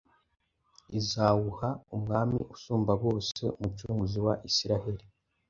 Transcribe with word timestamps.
Izawuha 0.99 1.69
Umwami 1.95 2.37
usumba 2.53 2.91
bose, 3.03 3.41
Umucunguzi 3.57 4.17
wa 4.25 4.33
Isiraheli 4.49 5.03